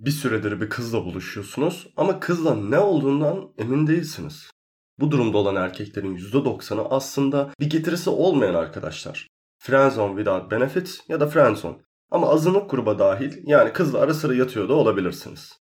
[0.00, 4.50] Bir süredir bir kızla buluşuyorsunuz ama kızla ne olduğundan emin değilsiniz.
[4.98, 9.28] Bu durumda olan erkeklerin %90'ı aslında bir getirisi olmayan arkadaşlar.
[9.58, 11.76] Friendzone without benefit ya da friendzone.
[12.10, 15.52] Ama azınlık gruba dahil yani kızla ara sıra yatıyor da olabilirsiniz.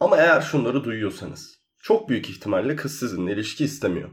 [0.00, 4.10] Ama eğer şunları duyuyorsanız çok büyük ihtimalle kız sizinle ilişki istemiyor.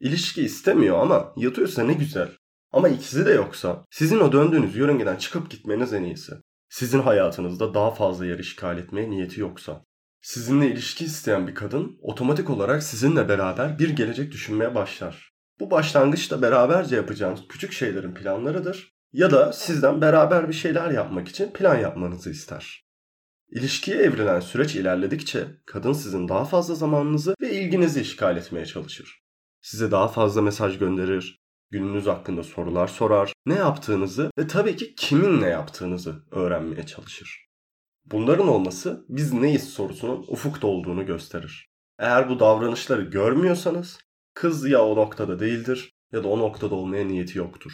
[0.00, 2.30] İlişki istemiyor ama yatıyorsa ne güzel.
[2.72, 6.32] Ama ikisi de yoksa sizin o döndüğünüz yörüngeden çıkıp gitmeniz en iyisi.
[6.68, 9.84] Sizin hayatınızda daha fazla yer işgal etmeye niyeti yoksa.
[10.20, 15.32] Sizinle ilişki isteyen bir kadın otomatik olarak sizinle beraber bir gelecek düşünmeye başlar.
[15.60, 21.52] Bu başlangıçta beraberce yapacağınız küçük şeylerin planlarıdır ya da sizden beraber bir şeyler yapmak için
[21.52, 22.86] plan yapmanızı ister.
[23.50, 29.22] İlişkiye evrilen süreç ilerledikçe kadın sizin daha fazla zamanınızı ve ilginizi işgal etmeye çalışır.
[29.60, 31.38] Size daha fazla mesaj gönderir,
[31.70, 37.46] gününüz hakkında sorular sorar, ne yaptığınızı ve tabii ki kimin ne yaptığınızı öğrenmeye çalışır.
[38.04, 41.68] Bunların olması biz neyiz sorusunun ufukta olduğunu gösterir.
[41.98, 43.98] Eğer bu davranışları görmüyorsanız
[44.34, 47.72] kız ya o noktada değildir ya da o noktada olmaya niyeti yoktur.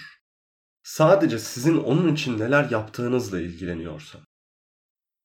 [0.82, 4.18] Sadece sizin onun için neler yaptığınızla ilgileniyorsa.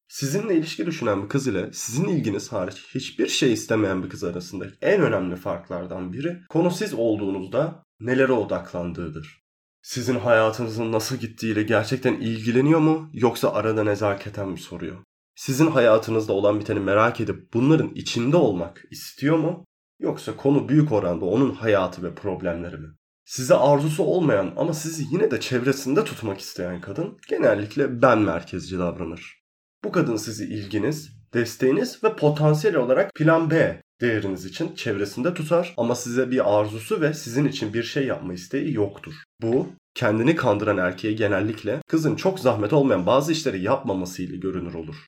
[0.08, 4.75] Sizinle ilişki düşünen bir kız ile sizin ilginiz hariç hiçbir şey istemeyen bir kız arasındaki
[4.81, 9.48] en önemli farklardan biri konu siz olduğunuzda nelere odaklandığıdır.
[9.81, 14.98] Sizin hayatınızın nasıl gittiğiyle gerçekten ilgileniyor mu yoksa arada nezaketen mi soruyor?
[15.36, 19.66] Sizin hayatınızda olan biteni merak edip bunların içinde olmak istiyor mu?
[20.00, 22.88] Yoksa konu büyük oranda onun hayatı ve problemleri mi?
[23.25, 29.44] Size arzusu olmayan ama sizi yine de çevresinde tutmak isteyen kadın genellikle ben merkezci davranır.
[29.84, 35.95] Bu kadın sizi ilginiz, desteğiniz ve potansiyel olarak plan B değeriniz için çevresinde tutar ama
[35.95, 39.14] size bir arzusu ve sizin için bir şey yapma isteği yoktur.
[39.42, 45.06] Bu kendini kandıran erkeğe genellikle kızın çok zahmet olmayan bazı işleri yapmamasıyla görünür olur.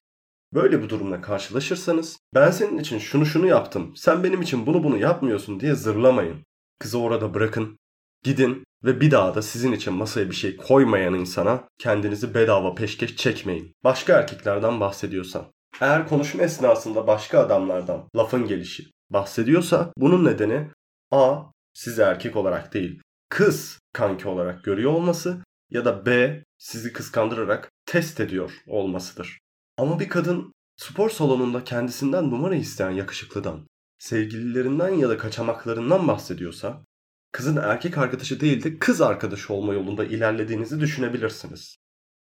[0.53, 4.97] Böyle bir durumla karşılaşırsanız ben senin için şunu şunu yaptım, sen benim için bunu bunu
[4.97, 6.37] yapmıyorsun diye zırlamayın.
[6.79, 7.77] Kızı orada bırakın,
[8.23, 13.15] gidin ve bir daha da sizin için masaya bir şey koymayan insana kendinizi bedava peşkeş
[13.15, 13.73] çekmeyin.
[13.83, 15.45] Başka erkeklerden bahsediyorsan.
[15.81, 20.67] Eğer konuşma esnasında başka adamlardan lafın gelişi bahsediyorsa bunun nedeni
[21.11, 21.43] A.
[21.73, 26.43] Sizi erkek olarak değil kız kanki olarak görüyor olması ya da B.
[26.57, 29.39] Sizi kıskandırarak test ediyor olmasıdır.
[29.77, 33.67] Ama bir kadın spor salonunda kendisinden numara isteyen yakışıklıdan,
[33.99, 36.83] sevgililerinden ya da kaçamaklarından bahsediyorsa
[37.31, 41.75] kızın erkek arkadaşı değil de kız arkadaşı olma yolunda ilerlediğinizi düşünebilirsiniz.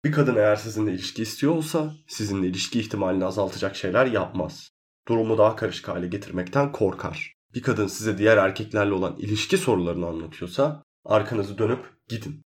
[0.05, 4.69] Bir kadın eğer sizinle ilişki istiyor olsa sizinle ilişki ihtimalini azaltacak şeyler yapmaz.
[5.07, 7.33] Durumu daha karışık hale getirmekten korkar.
[7.53, 12.41] Bir kadın size diğer erkeklerle olan ilişki sorularını anlatıyorsa arkanızı dönüp gidin.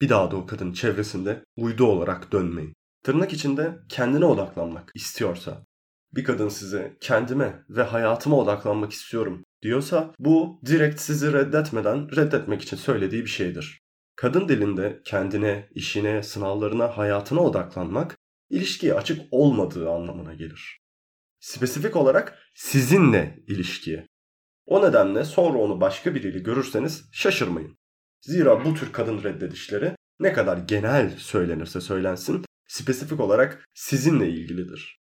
[0.00, 2.74] Bir daha da o kadının çevresinde uydu olarak dönmeyin.
[3.04, 5.64] Tırnak içinde kendine odaklanmak istiyorsa,
[6.14, 12.76] bir kadın size kendime ve hayatıma odaklanmak istiyorum diyorsa bu direkt sizi reddetmeden reddetmek için
[12.76, 13.80] söylediği bir şeydir.
[14.20, 18.18] Kadın dilinde kendine, işine, sınavlarına, hayatına odaklanmak
[18.50, 20.80] ilişkiye açık olmadığı anlamına gelir.
[21.38, 24.06] Spesifik olarak sizinle ilişkiye.
[24.66, 27.78] O nedenle sonra onu başka biriyle görürseniz şaşırmayın.
[28.20, 35.00] Zira bu tür kadın reddedişleri ne kadar genel söylenirse söylensin spesifik olarak sizinle ilgilidir.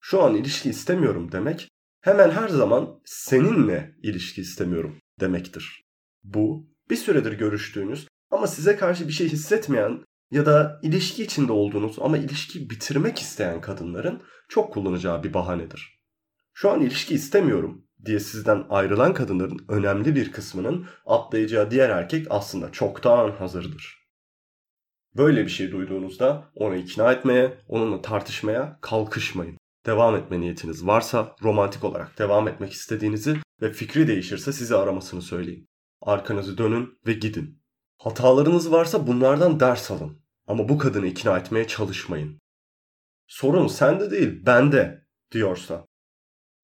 [0.00, 1.68] Şu an ilişki istemiyorum demek
[2.00, 5.84] hemen her zaman seninle ilişki istemiyorum demektir.
[6.24, 11.96] Bu bir süredir görüştüğünüz ama size karşı bir şey hissetmeyen ya da ilişki içinde olduğunuz
[12.00, 16.00] ama ilişkiyi bitirmek isteyen kadınların çok kullanacağı bir bahanedir.
[16.52, 22.72] Şu an ilişki istemiyorum diye sizden ayrılan kadınların önemli bir kısmının atlayacağı diğer erkek aslında
[22.72, 24.04] çoktan hazırdır.
[25.16, 29.58] Böyle bir şey duyduğunuzda onu ikna etmeye, onunla tartışmaya kalkışmayın.
[29.86, 35.66] Devam etme niyetiniz varsa romantik olarak devam etmek istediğinizi ve fikri değişirse sizi aramasını söyleyin.
[36.06, 37.62] Arkanızı dönün ve gidin.
[37.98, 40.24] Hatalarınız varsa bunlardan ders alın.
[40.46, 42.38] Ama bu kadını ikna etmeye çalışmayın.
[43.26, 45.86] Sorun sende değil, bende diyorsa.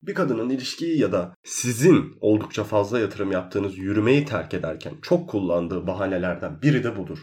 [0.02, 5.86] Bir kadının ilişkiyi ya da sizin oldukça fazla yatırım yaptığınız yürümeyi terk ederken çok kullandığı
[5.86, 7.18] bahanelerden biri de budur.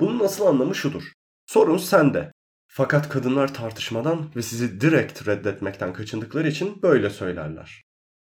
[0.00, 1.12] Bunun asıl anlamı şudur.
[1.46, 2.32] Sorun sende.
[2.66, 7.83] Fakat kadınlar tartışmadan ve sizi direkt reddetmekten kaçındıkları için böyle söylerler.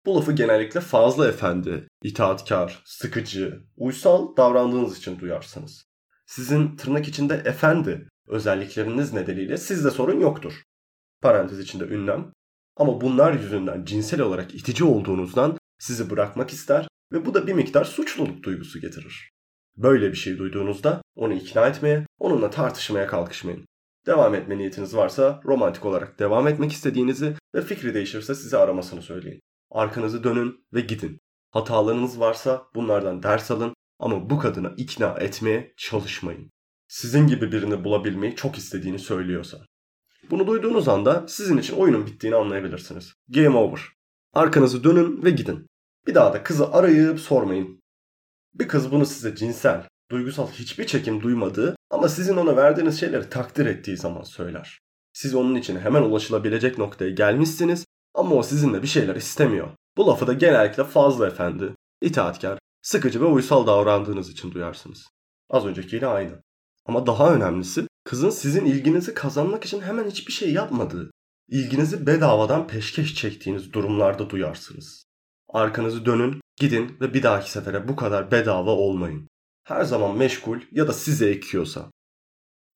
[0.06, 5.84] Bu lafı genellikle fazla efendi, itaatkar, sıkıcı, uysal davrandığınız için duyarsınız.
[6.26, 10.62] Sizin tırnak içinde efendi özellikleriniz nedeniyle sizde sorun yoktur.
[11.20, 12.32] Parantez içinde ünlem.
[12.76, 17.84] Ama bunlar yüzünden cinsel olarak itici olduğunuzdan sizi bırakmak ister ve bu da bir miktar
[17.84, 19.30] suçluluk duygusu getirir.
[19.76, 23.64] Böyle bir şey duyduğunuzda onu ikna etmeye, onunla tartışmaya kalkışmayın.
[24.06, 29.40] Devam etme niyetiniz varsa romantik olarak devam etmek istediğinizi ve fikri değişirse sizi aramasını söyleyin.
[29.74, 31.20] Arkanızı dönün ve gidin.
[31.50, 36.50] Hatalarınız varsa bunlardan ders alın ama bu kadına ikna etmeye çalışmayın.
[36.88, 39.58] Sizin gibi birini bulabilmeyi çok istediğini söylüyorsa.
[40.30, 43.14] Bunu duyduğunuz anda sizin için oyunun bittiğini anlayabilirsiniz.
[43.28, 43.80] Game over.
[44.32, 45.66] Arkanızı dönün ve gidin.
[46.06, 47.82] Bir daha da kızı arayıp sormayın.
[48.54, 53.66] Bir kız bunu size cinsel, duygusal hiçbir çekim duymadığı ama sizin ona verdiğiniz şeyleri takdir
[53.66, 54.78] ettiği zaman söyler.
[55.12, 57.84] Siz onun için hemen ulaşılabilecek noktaya gelmişsiniz
[58.14, 59.68] ama o sizinle bir şeyler istemiyor.
[59.96, 65.06] Bu lafı da genellikle fazla efendi, itaatkar, sıkıcı ve uysal davrandığınız için duyarsınız.
[65.50, 66.42] Az öncekiyle aynı.
[66.86, 71.10] Ama daha önemlisi kızın sizin ilginizi kazanmak için hemen hiçbir şey yapmadığı,
[71.48, 75.04] ilginizi bedavadan peşkeş çektiğiniz durumlarda duyarsınız.
[75.48, 79.28] Arkanızı dönün, gidin ve bir dahaki sefere bu kadar bedava olmayın.
[79.64, 81.90] Her zaman meşgul ya da size ekiyorsa.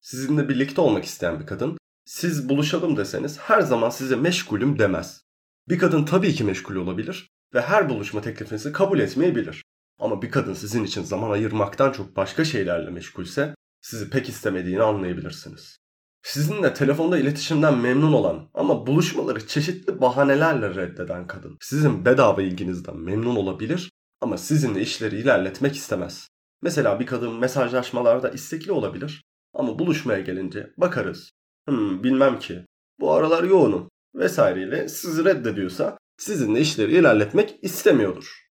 [0.00, 5.25] Sizinle birlikte olmak isteyen bir kadın, siz buluşalım deseniz her zaman size meşgulüm demez.
[5.68, 9.64] Bir kadın tabii ki meşgul olabilir ve her buluşma teklifinizi kabul etmeyebilir.
[9.98, 15.78] Ama bir kadın sizin için zaman ayırmaktan çok başka şeylerle meşgulse sizi pek istemediğini anlayabilirsiniz.
[16.22, 23.36] Sizinle telefonda iletişimden memnun olan ama buluşmaları çeşitli bahanelerle reddeden kadın sizin bedava ilginizden memnun
[23.36, 23.90] olabilir
[24.20, 26.28] ama sizinle işleri ilerletmek istemez.
[26.62, 29.24] Mesela bir kadın mesajlaşmalarda istekli olabilir
[29.54, 31.30] ama buluşmaya gelince bakarız.
[31.68, 32.64] Hmm bilmem ki
[33.00, 38.46] bu aralar yoğunum vesaireyle sizi reddediyorsa sizinle işleri ilerletmek istemiyordur.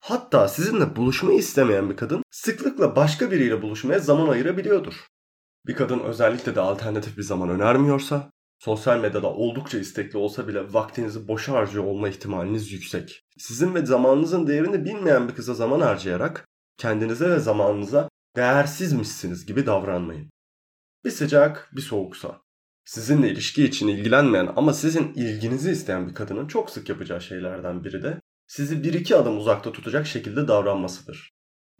[0.00, 4.94] Hatta sizinle buluşmayı istemeyen bir kadın sıklıkla başka biriyle buluşmaya zaman ayırabiliyordur.
[5.66, 11.28] Bir kadın özellikle de alternatif bir zaman önermiyorsa, sosyal medyada oldukça istekli olsa bile vaktinizi
[11.28, 13.22] boşa harcıyor olma ihtimaliniz yüksek.
[13.38, 20.30] Sizin ve zamanınızın değerini bilmeyen bir kıza zaman harcayarak kendinize ve zamanınıza değersizmişsiniz gibi davranmayın.
[21.04, 22.45] Bir sıcak, bir soğuksa.
[22.86, 28.02] Sizinle ilişki için ilgilenmeyen ama sizin ilginizi isteyen bir kadının çok sık yapacağı şeylerden biri
[28.02, 31.30] de sizi bir iki adım uzakta tutacak şekilde davranmasıdır.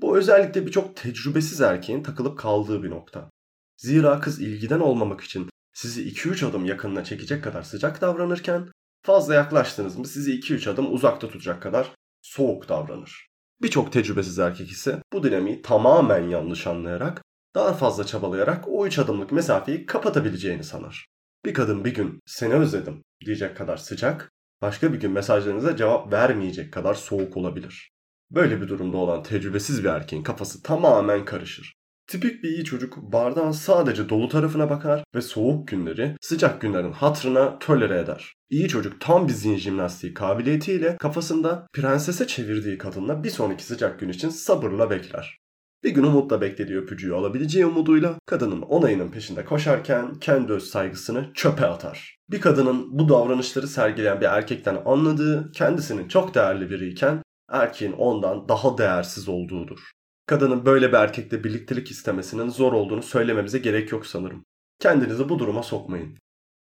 [0.01, 3.31] Bu özellikle birçok tecrübesiz erkeğin takılıp kaldığı bir nokta.
[3.77, 8.69] Zira kız ilgiden olmamak için sizi 2-3 adım yakınına çekecek kadar sıcak davranırken
[9.03, 11.93] fazla yaklaştınız mı sizi 2-3 adım uzakta tutacak kadar
[12.23, 13.27] soğuk davranır.
[13.63, 17.23] Birçok tecrübesiz erkek ise bu dinamiği tamamen yanlış anlayarak
[17.57, 21.07] daha fazla çabalayarak o 3 adımlık mesafeyi kapatabileceğini sanar.
[21.45, 24.33] Bir kadın bir gün seni özledim diyecek kadar sıcak,
[24.63, 27.91] başka bir gün mesajlarınıza cevap vermeyecek kadar soğuk olabilir.
[28.31, 31.75] Böyle bir durumda olan tecrübesiz bir erkeğin kafası tamamen karışır.
[32.07, 37.59] Tipik bir iyi çocuk bardağın sadece dolu tarafına bakar ve soğuk günleri sıcak günlerin hatrına
[37.59, 38.35] tolere eder.
[38.51, 44.09] İyi çocuk tam bir zihin jimnastiği kabiliyetiyle kafasında prensese çevirdiği kadınla bir sonraki sıcak gün
[44.09, 45.39] için sabırla bekler.
[45.87, 51.67] Bir gün umutla beklediği öpücüğü alabileceği umuduyla kadının onayının peşinde koşarken kendi öz saygısını çöpe
[51.67, 52.17] atar.
[52.31, 58.79] Bir kadının bu davranışları sergileyen bir erkekten anladığı kendisinin çok değerli biriyken erkeğin ondan daha
[58.79, 59.79] değersiz olduğudur.
[60.27, 64.45] Kadının böyle bir erkekle birliktelik istemesinin zor olduğunu söylememize gerek yok sanırım.
[64.81, 66.19] Kendinizi bu duruma sokmayın.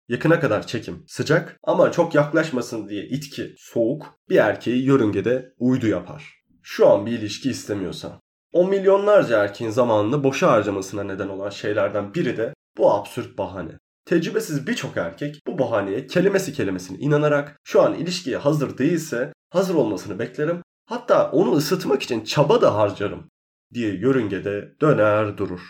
[0.10, 6.39] Yakına kadar çekim sıcak ama çok yaklaşmasın diye itki soğuk bir erkeği yörüngede uydu yapar.
[6.63, 8.19] Şu an bir ilişki istemiyorsa.
[8.51, 13.71] O milyonlarca erkeğin zamanını boşa harcamasına neden olan şeylerden biri de bu absürt bahane.
[14.05, 20.19] Tecrübesiz birçok erkek bu bahaneye kelimesi kelimesine inanarak şu an ilişkiye hazır değilse hazır olmasını
[20.19, 20.61] beklerim.
[20.85, 23.29] Hatta onu ısıtmak için çaba da harcarım
[23.73, 25.61] diye yörüngede döner durur.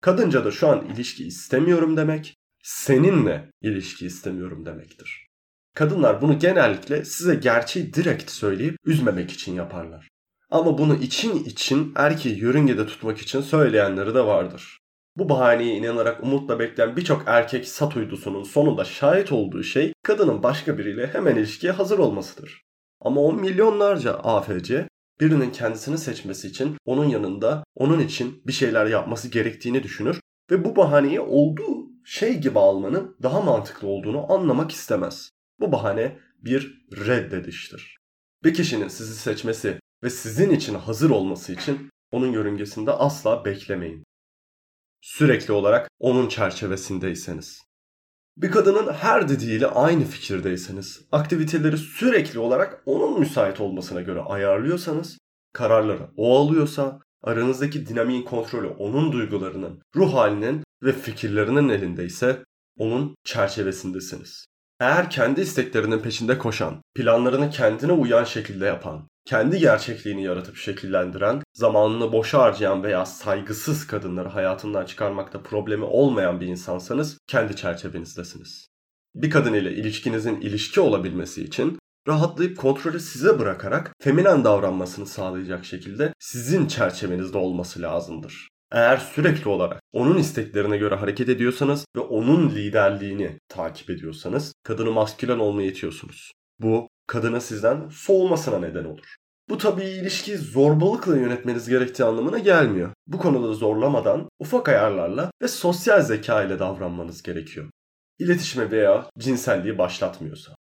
[0.00, 5.26] Kadınca da şu an ilişki istemiyorum demek, seninle ilişki istemiyorum demektir.
[5.74, 10.08] Kadınlar bunu genellikle size gerçeği direkt söyleyip üzmemek için yaparlar.
[10.50, 14.78] Ama bunu için için erkeği yörüngede tutmak için söyleyenleri de vardır.
[15.16, 20.78] Bu bahaneye inanarak umutla bekleyen birçok erkek sat uydusunun sonunda şahit olduğu şey kadının başka
[20.78, 22.62] biriyle hemen ilişkiye hazır olmasıdır.
[23.00, 24.88] Ama o milyonlarca AFC
[25.20, 30.76] birinin kendisini seçmesi için onun yanında onun için bir şeyler yapması gerektiğini düşünür ve bu
[30.76, 35.30] bahaneyi olduğu şey gibi almanın daha mantıklı olduğunu anlamak istemez.
[35.60, 37.96] Bu bahane bir reddediştir.
[38.44, 44.04] Bir kişinin sizi seçmesi ve sizin için hazır olması için onun yörüngesinde asla beklemeyin.
[45.00, 47.62] Sürekli olarak onun çerçevesindeyseniz.
[48.36, 55.18] Bir kadının her dediğiyle aynı fikirdeyseniz, aktiviteleri sürekli olarak onun müsait olmasına göre ayarlıyorsanız,
[55.52, 62.44] kararları o alıyorsa, aranızdaki dinamiğin kontrolü onun duygularının, ruh halinin ve fikirlerinin elindeyse
[62.78, 64.46] onun çerçevesindesiniz.
[64.80, 72.12] Eğer kendi isteklerinin peşinde koşan, planlarını kendine uyan şekilde yapan, kendi gerçekliğini yaratıp şekillendiren, zamanını
[72.12, 78.68] boşa harcayan veya saygısız kadınları hayatından çıkarmakta problemi olmayan bir insansanız kendi çerçevenizdesiniz.
[79.14, 86.12] Bir kadın ile ilişkinizin ilişki olabilmesi için rahatlayıp kontrolü size bırakarak feminen davranmasını sağlayacak şekilde
[86.18, 88.48] sizin çerçevenizde olması lazımdır.
[88.72, 95.38] Eğer sürekli olarak onun isteklerine göre hareket ediyorsanız ve onun liderliğini takip ediyorsanız kadını maskülen
[95.38, 96.32] olmaya itiyorsunuz.
[96.60, 99.16] Bu kadının sizden soğumasına neden olur.
[99.48, 102.90] Bu tabii ilişkiyi zorbalıkla yönetmeniz gerektiği anlamına gelmiyor.
[103.06, 107.70] Bu konuda zorlamadan ufak ayarlarla ve sosyal zeka ile davranmanız gerekiyor.
[108.18, 110.54] İletişime veya cinselliği başlatmıyorsa.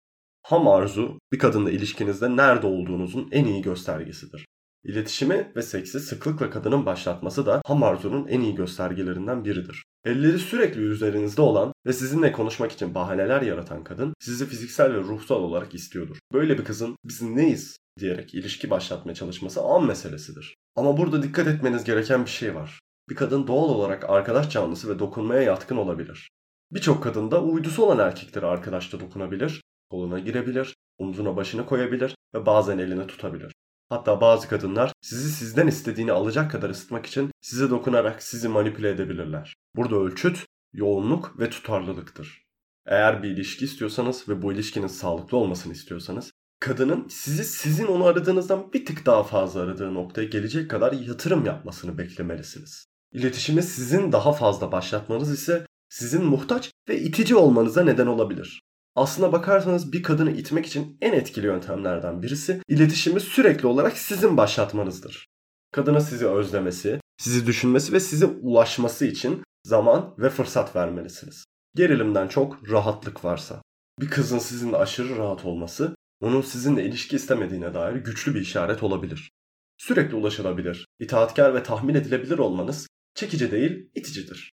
[0.42, 4.46] Ham arzu bir kadınla ilişkinizde nerede olduğunuzun en iyi göstergesidir.
[4.84, 9.84] İletişimi ve seksi sıklıkla kadının başlatması da ham arzunun en iyi göstergelerinden biridir.
[10.04, 15.42] Elleri sürekli üzerinizde olan ve sizinle konuşmak için bahaneler yaratan kadın sizi fiziksel ve ruhsal
[15.42, 16.18] olarak istiyordur.
[16.32, 20.54] Böyle bir kızın biz neyiz diyerek ilişki başlatmaya çalışması an meselesidir.
[20.76, 22.80] Ama burada dikkat etmeniz gereken bir şey var.
[23.08, 26.30] Bir kadın doğal olarak arkadaş canlısı ve dokunmaya yatkın olabilir.
[26.70, 32.78] Birçok kadın da uydusu olan erkeklere arkadaşta dokunabilir, koluna girebilir, omzuna başını koyabilir ve bazen
[32.78, 33.52] elini tutabilir.
[33.88, 39.54] Hatta bazı kadınlar sizi sizden istediğini alacak kadar ısıtmak için size dokunarak sizi manipüle edebilirler.
[39.76, 42.42] Burada ölçüt, yoğunluk ve tutarlılıktır.
[42.86, 48.72] Eğer bir ilişki istiyorsanız ve bu ilişkinin sağlıklı olmasını istiyorsanız kadının sizi sizin onu aradığınızdan
[48.72, 52.86] bir tık daha fazla aradığı noktaya gelecek kadar yatırım yapmasını beklemelisiniz.
[53.12, 58.62] İletişimi sizin daha fazla başlatmanız ise sizin muhtaç ve itici olmanıza neden olabilir.
[58.94, 65.26] Aslına bakarsanız bir kadını itmek için en etkili yöntemlerden birisi iletişimi sürekli olarak sizin başlatmanızdır.
[65.72, 71.44] Kadına sizi özlemesi, sizi düşünmesi ve size ulaşması için zaman ve fırsat vermelisiniz.
[71.74, 73.62] Gerilimden çok rahatlık varsa.
[74.00, 79.30] Bir kızın sizinle aşırı rahat olması, onun sizinle ilişki istemediğine dair güçlü bir işaret olabilir.
[79.78, 84.52] Sürekli ulaşılabilir, itaatkar ve tahmin edilebilir olmanız çekici değil, iticidir.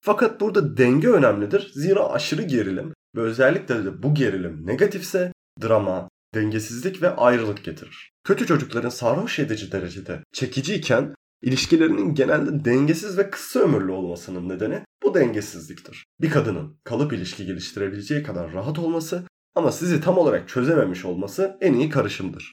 [0.00, 1.72] Fakat burada denge önemlidir.
[1.74, 5.32] Zira aşırı gerilim ve özellikle de bu gerilim negatifse
[5.62, 8.10] drama, dengesizlik ve ayrılık getirir.
[8.24, 14.84] Kötü çocukların sarhoş edici derecede çekici iken ilişkilerinin genelde dengesiz ve kısa ömürlü olmasının nedeni
[15.02, 16.06] bu dengesizliktir.
[16.20, 21.74] Bir kadının kalıp ilişki geliştirebileceği kadar rahat olması ama sizi tam olarak çözememiş olması en
[21.74, 22.52] iyi karışımdır.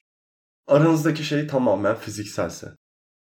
[0.66, 2.74] Aranızdaki şey tamamen fizikselse.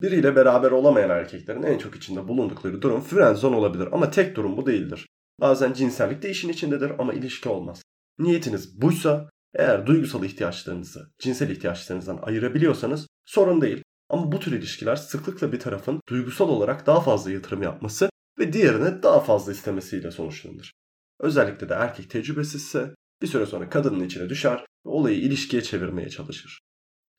[0.02, 4.66] Biriyle beraber olamayan erkeklerin en çok içinde bulundukları durum friendzone olabilir ama tek durum bu
[4.66, 5.08] değildir.
[5.40, 7.82] Bazen cinsellik de işin içindedir ama ilişki olmaz.
[8.20, 13.84] Niyetiniz buysa eğer duygusal ihtiyaçlarınızı cinsel ihtiyaçlarınızdan ayırabiliyorsanız sorun değil.
[14.10, 18.10] Ama bu tür ilişkiler sıklıkla bir tarafın duygusal olarak daha fazla yatırım yapması
[18.40, 20.74] ve diğerine daha fazla istemesiyle sonuçlanır.
[21.20, 26.60] Özellikle de erkek tecrübesizse bir süre sonra kadının içine düşer ve olayı ilişkiye çevirmeye çalışır.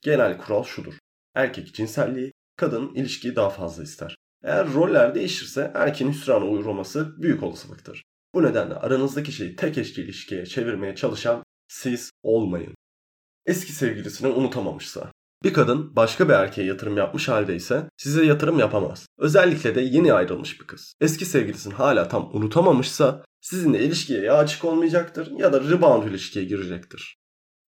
[0.00, 0.94] Genel kural şudur.
[1.34, 4.16] Erkek cinselliği, kadın ilişkiyi daha fazla ister.
[4.44, 8.04] Eğer roller değişirse erkeğin hüsrana uğraması büyük olasılıktır.
[8.34, 12.74] Bu nedenle aranızdaki şeyi tek eşli ilişkiye çevirmeye çalışan siz olmayın.
[13.46, 15.12] Eski sevgilisini unutamamışsa.
[15.44, 19.06] Bir kadın başka bir erkeğe yatırım yapmış halde ise size yatırım yapamaz.
[19.18, 20.94] Özellikle de yeni ayrılmış bir kız.
[21.00, 27.18] Eski sevgilisini hala tam unutamamışsa sizinle ilişkiye ya açık olmayacaktır ya da rebound ilişkiye girecektir.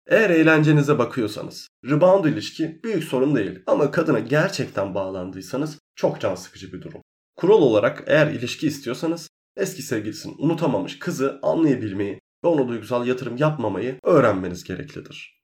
[0.06, 6.72] Eğer eğlencenize bakıyorsanız, rebound ilişki büyük sorun değil ama kadına gerçekten bağlandıysanız çok can sıkıcı
[6.72, 7.02] bir durum.
[7.36, 13.98] Kural olarak eğer ilişki istiyorsanız eski sevgilisini unutamamış kızı anlayabilmeyi ve ona duygusal yatırım yapmamayı
[14.02, 15.40] öğrenmeniz gereklidir.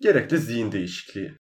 [0.00, 1.36] Gerekli zihin değişikliği.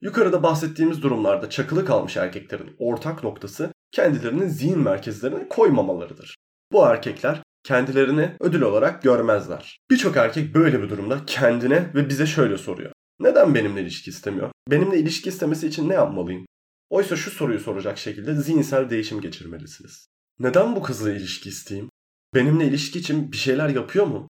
[0.00, 6.36] Yukarıda bahsettiğimiz durumlarda çakılı kalmış erkeklerin ortak noktası kendilerinin zihin merkezlerine koymamalarıdır.
[6.74, 9.78] Bu erkekler kendilerini ödül olarak görmezler.
[9.90, 12.92] Birçok erkek böyle bir durumda kendine ve bize şöyle soruyor.
[13.20, 14.50] Neden benimle ilişki istemiyor?
[14.70, 16.46] Benimle ilişki istemesi için ne yapmalıyım?
[16.90, 20.06] Oysa şu soruyu soracak şekilde zihinsel değişim geçirmelisiniz.
[20.38, 21.90] Neden bu kızla ilişki isteyeyim?
[22.34, 24.28] Benimle ilişki için bir şeyler yapıyor mu?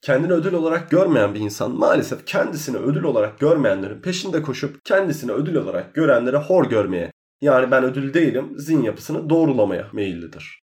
[0.00, 5.54] Kendini ödül olarak görmeyen bir insan maalesef kendisini ödül olarak görmeyenlerin peşinde koşup kendisini ödül
[5.54, 10.63] olarak görenlere hor görmeye yani ben ödül değilim zihin yapısını doğrulamaya meyillidir.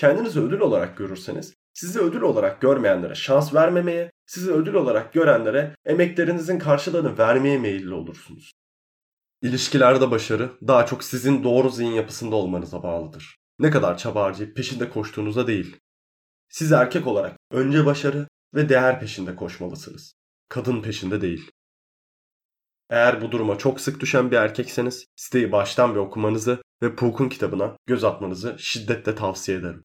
[0.00, 6.58] Kendinizi ödül olarak görürseniz sizi ödül olarak görmeyenlere şans vermemeye, sizi ödül olarak görenlere emeklerinizin
[6.58, 8.52] karşılığını vermeye meyilli olursunuz.
[9.42, 13.36] İlişkilerde başarı daha çok sizin doğru zihin yapısında olmanıza bağlıdır.
[13.58, 15.76] Ne kadar çaba harcayıp peşinde koştuğunuza değil.
[16.48, 20.14] Siz erkek olarak önce başarı ve değer peşinde koşmalısınız.
[20.48, 21.50] Kadın peşinde değil.
[22.90, 27.76] Eğer bu duruma çok sık düşen bir erkekseniz siteyi baştan bir okumanızı ve Puk'un kitabına
[27.86, 29.84] göz atmanızı şiddetle tavsiye ederim.